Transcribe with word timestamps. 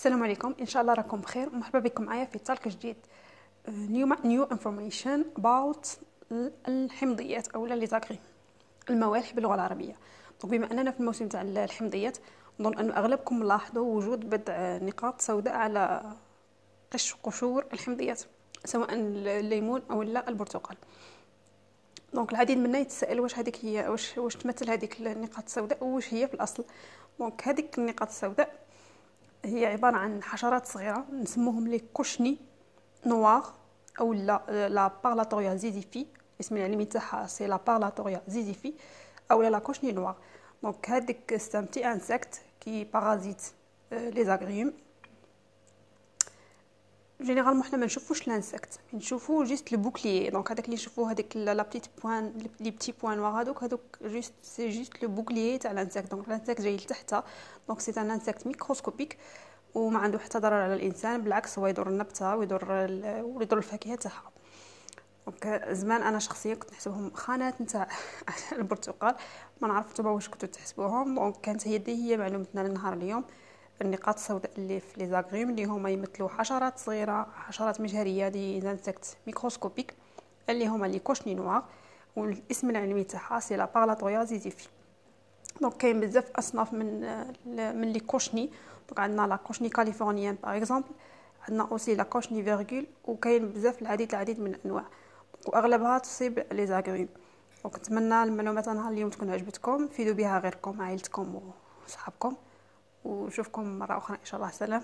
السلام 0.00 0.22
عليكم. 0.22 0.54
إن 0.60 0.66
شاء 0.66 0.82
الله 0.82 0.94
راكم 0.94 1.20
بخير. 1.20 1.48
ومرحبا 1.48 1.78
بكم 1.78 2.04
معايا 2.04 2.24
في 2.24 2.38
talk 2.38 2.68
جديد 2.68 2.96
new 3.68 4.16
new 4.24 4.44
information 4.44 5.24
about 5.36 5.98
الحمضيات 6.68 7.48
أو 7.48 7.66
لي 7.66 7.88
الموالح 8.90 9.32
باللغة 9.34 9.54
العربية. 9.54 9.96
donc 10.42 10.54
بما 10.54 10.72
أننا 10.72 10.90
في 10.90 11.00
الموسم 11.00 11.28
تاع 11.28 11.42
الحمضيات 11.42 12.18
نظن 12.60 12.78
ان 12.78 12.90
أغلبكم 12.90 13.42
لاحظوا 13.42 13.96
وجود 13.96 14.30
بضع 14.30 14.76
نقاط 14.76 15.20
سوداء 15.20 15.54
على 15.54 16.12
قش 16.90 17.14
قشور 17.14 17.64
الحمضيات 17.72 18.22
سواء 18.64 18.88
الليمون 18.92 19.82
أو 19.90 20.02
لا 20.02 20.28
البرتقال. 20.28 20.76
donc 22.14 22.32
العديد 22.32 22.58
منا 22.58 22.78
يتساءل 22.78 23.20
واش 23.20 23.38
هذيك 23.38 23.64
هي 23.64 23.88
واش 23.88 24.18
واش 24.18 24.36
تمثل 24.36 24.70
هذيك 24.70 25.00
النقاط 25.00 25.44
السوداء 25.44 25.84
واش 25.84 26.14
هي 26.14 26.28
في 26.28 26.34
الأصل. 26.34 26.64
donc 27.18 27.48
هذيك 27.48 27.78
النقاط 27.78 28.08
السوداء 28.08 28.69
هي 29.44 29.66
عبارة 29.66 29.96
عن 29.96 30.22
حشرات 30.22 30.66
صغيرة 30.66 31.06
نسموهم 31.12 31.68
les 31.68 31.78
cochenilles 31.78 32.38
noires 33.06 33.44
أو 34.00 34.12
لا 34.12 34.68
la 34.68 34.90
Parlatoria 35.04 35.54
ziziphi. 35.54 36.06
اسم 36.40 36.56
العلمي 36.56 36.84
تاعها 36.84 37.26
c'est 37.26 37.46
la 37.46 37.56
Parlatoria 37.66 38.22
ziziphi 38.28 38.74
أو 39.30 39.42
la 39.42 39.58
cochenille 39.58 39.92
noire. 39.92 40.16
donc 40.62 40.90
هذيك 40.90 41.36
c'est 41.36 41.92
insecte 41.92 42.42
qui 42.60 42.84
parasite 42.84 43.42
les 43.92 44.24
agrumes 44.24 44.72
généralement 47.22 47.62
حنا 47.62 47.76
ما 47.76 47.86
نشوفوش 47.86 48.28
l'insecte 48.28 48.80
نشوفو 48.94 49.44
juste 49.44 49.72
le 49.72 49.78
bouclier 49.78 50.30
donc 50.30 50.50
هذاك 50.50 50.64
اللي 50.64 50.74
نشوفو 50.74 51.04
هذيك 51.04 51.36
la 51.36 51.62
petite 51.62 51.86
point 52.02 52.50
les 52.60 52.70
petits 52.70 52.94
points 53.02 53.18
noirs 53.18 53.40
هذوك 53.40 53.64
هذوك 53.64 53.98
juste 54.02 54.32
c'est 54.42 54.68
juste 54.68 55.02
le 55.02 55.08
bouclier 55.08 55.58
تاع 55.58 55.72
l'insecte 55.72 56.10
donc 56.10 56.28
l'insecte 56.28 56.60
جاي 56.60 56.76
لتحت 56.76 57.14
donc 57.68 57.80
c'est 57.80 58.00
un 58.00 58.10
insecte 58.10 58.46
microscopique 58.46 59.18
وما 59.74 59.98
عنده 59.98 60.18
حتى 60.18 60.38
ضرر 60.38 60.54
على 60.54 60.74
الانسان 60.74 61.22
بالعكس 61.22 61.58
هو 61.58 61.66
يضر 61.66 61.88
النبته 61.88 62.36
ويضر 62.36 62.66
ويضر 63.22 63.58
الفاكهه 63.58 63.94
تاعها 63.94 64.30
donc 65.26 65.68
زمان 65.70 66.02
أنا 66.02 66.18
شخصيا 66.18 66.54
كنت 66.54 66.72
نحسبهم 66.72 67.10
خانات 67.14 67.60
نتاع 67.60 67.88
البرتقال. 68.58 69.14
ما 69.60 69.68
نعرف 69.68 70.00
واش 70.00 70.28
كنتو 70.28 70.46
تحسبوهم. 70.46 71.14
donc 71.14 71.40
كانت 71.42 71.68
هي 71.68 71.78
دي 71.78 71.92
هي 71.92 72.16
معلومتنا 72.16 72.60
لنهار 72.60 72.92
اليوم. 72.92 73.24
النقاط 73.82 74.14
السوداء 74.14 74.50
اللي 74.58 74.80
في 74.80 75.00
les 75.00 75.06
agrumes 75.06 75.50
اللي 75.50 75.64
هما 75.64 75.90
يمثلوا 75.90 76.28
حشرات 76.28 76.78
صغيرة 76.78 77.26
حشرات 77.34 77.80
مجهرية 77.80 78.28
des 78.28 78.60
insectes 78.60 79.16
microscopiques 79.26 79.94
اللي 80.48 80.66
هما 80.66 80.86
les 80.86 80.98
cochenilles 80.98 81.34
noires 81.34 81.64
والاسم 82.16 82.70
العلمي 82.70 83.04
تاعها 83.04 83.40
c'est 83.40 83.56
la 83.56 83.64
Parlatoria 83.64 84.24
ziziphi 84.24 84.68
donc 85.60 85.76
كاين 85.76 86.00
بزاف 86.00 86.30
أصناف 86.36 86.72
من 86.72 87.00
من 87.80 87.92
les 87.92 88.00
cochenilles 88.00 88.50
donc 88.88 89.00
عندنا 89.00 89.26
la 89.26 89.36
cochenille 89.36 89.68
californienne 89.68 90.36
par 90.42 90.56
exemple 90.56 90.88
عندنا 91.48 91.68
aussi 91.72 91.94
la 91.94 92.02
cochenille 92.02 92.42
virgule 92.42 92.86
وكاين 93.04 93.48
بزاف 93.48 93.82
العديد 93.82 94.10
العديد 94.10 94.40
من 94.40 94.54
الأنواع. 94.54 94.84
واغلبها 95.46 95.98
تصيب 95.98 96.46
les 96.52 96.66
agrumes 96.66 97.08
donc 97.64 97.76
نتمنى 97.76 98.22
المعلومات 98.22 98.68
نهار 98.68 98.92
اليوم 98.92 99.10
تكون 99.10 99.30
عجبتكم. 99.30 99.88
فيدوا 99.88 100.14
بها 100.14 100.38
غيركم 100.38 100.82
عائلتكم 100.82 101.52
وصحابكم. 101.86 102.34
ونشوفكم 103.04 103.78
مرة 103.78 103.96
أخرى 103.96 104.16
إن 104.16 104.24
شاء 104.24 104.40
الله. 104.40 104.50
سلام. 104.50 104.82